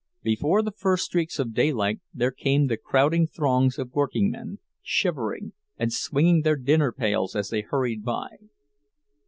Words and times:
Before 0.23 0.63
the 0.63 0.71
first 0.71 1.03
streaks 1.05 1.37
of 1.37 1.53
daylight 1.53 1.99
there 2.11 2.31
came 2.31 2.65
the 2.65 2.75
crowding 2.77 3.27
throngs 3.27 3.77
of 3.77 3.93
workingmen, 3.93 4.57
shivering, 4.81 5.53
and 5.77 5.93
swinging 5.93 6.41
their 6.41 6.55
dinner 6.57 6.91
pails 6.91 7.35
as 7.35 7.51
they 7.51 7.61
hurried 7.61 8.03
by. 8.03 8.37